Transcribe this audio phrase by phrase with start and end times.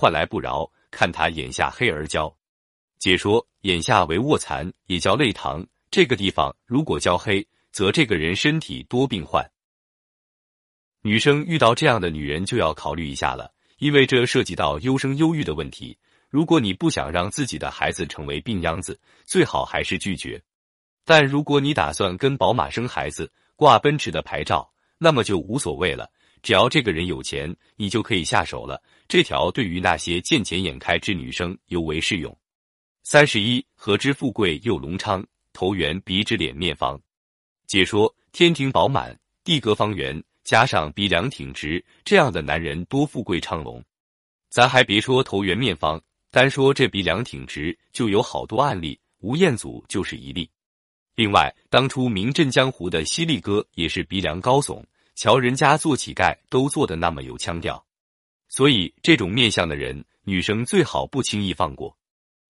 [0.00, 2.34] 换来不饶，看他眼下黑而焦。
[2.98, 5.66] 解说：眼下为卧蚕，也叫泪堂。
[5.90, 9.46] 这个地方如果焦黑，则这个人身体多病患。
[11.02, 15.98] 女生遇到这样的女人就要考虑一下了，因为这涉及到优生优育的问题。
[16.30, 20.42] 如果你不想让自己的孩子成为病秧子，最好还是拒绝。
[21.04, 26.10] 但如果你打算跟宝马生孩子，挂奔驰的牌照，那么就无所谓了。
[26.42, 28.82] 只要这个人有钱，你就可以下手了。
[29.08, 32.36] 这条对于那些见钱眼开之女生尤为适用。
[33.02, 37.00] 三十一，何之富贵又隆昌，头圆鼻直脸面方。
[37.66, 43.82] 解说：天庭饱满，地阁方圆，加上鼻梁挺直，这样的男人多富贵昌隆。
[44.48, 46.00] 咱还别说头圆面方。
[46.32, 50.48] 单说这鼻梁挺直，就有好多案例，吴彦祖就是一例。
[51.16, 54.80] 另外，当初名震江湖的犀利哥也是鼻梁高耸，
[55.20, 57.84] 瞧人家做乞丐都做的那么有腔调。
[58.48, 61.94] 所以，这种面相的人，女生最好不轻易放过。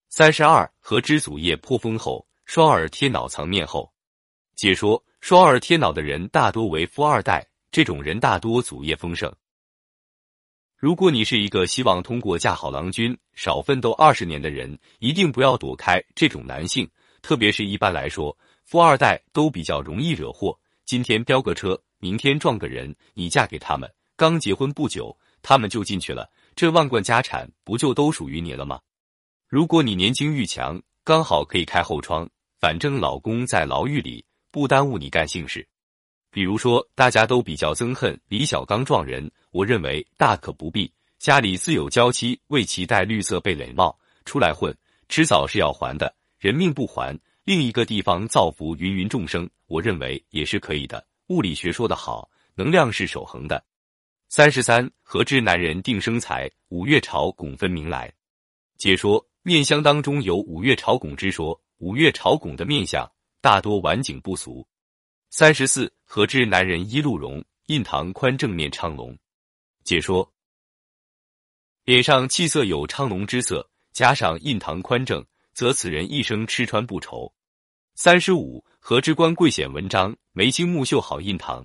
[0.09, 3.93] 三十二，何知祖业颇丰厚，双耳贴脑藏面厚。
[4.55, 9.35] 解说：双耳贴脑的人大多为富二代，这种人大多祖业丰盛。
[10.77, 16.89] 如果你是一个希望通过嫁好郎君少奋斗二十年的人，一定不要躲开这种男性。
[17.21, 20.57] 特别是一般来说，富二代都比较容易惹祸。
[20.87, 28.81] 今天飙个车，明天撞个人，你嫁给他们，刚结婚不久，他们就进去了，这万贯家产不就都属于你了吗？
[29.47, 32.29] 如果你年轻欲强，刚好可以开后窗，
[32.59, 35.67] 反正老公在牢狱里，不耽误你干性事。
[36.31, 40.91] 比如说，大家都比较憎恨李小刚撞人，我认为大可不必。
[41.19, 44.75] 家里自有娇妻为其戴绿色贝雷帽，出来混，
[45.09, 46.15] 迟早是要还的。
[46.39, 51.05] 人命不还，另一个地方造福芸芸众生，我认为也是可以的。
[51.31, 53.65] 物理学说得好，能量是守恒的。
[54.29, 58.13] 三十三，何知男人定生财，五月朝拱分明来。
[58.79, 63.09] 解说：面相当中有五月朝拱之说，五月朝拱的面相
[63.41, 64.67] 大多晚景不俗。
[65.31, 69.17] 三十四，何知男人一路容，印堂宽正面昌隆。
[69.85, 70.29] 解说：
[71.85, 77.33] 脸上气色有昌隆之色，加上印堂宽正，则此人一生吃穿不愁。
[77.95, 81.65] 三十五，何之官贵显文章，眉清目秀好印堂。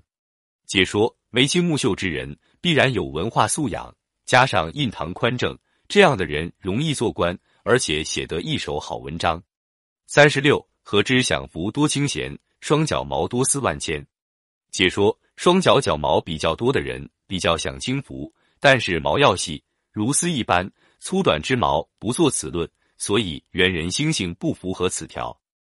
[0.65, 9.41] 解说：眉清目秀之人必然有文化素养，加上印堂宽正，这样的人容易做官，而且写得一手好文章。
[10.07, 12.37] 三十六，何之享福多清闲。
[12.61, 14.03] 双脚毛多丝万千，
[14.71, 20.67] 解说：双脚脚毛比较多的人比较享清福，但是毛要细如丝一般，
[20.99, 25.39] 粗短之毛不做此论，所以猿人星星不符合此条。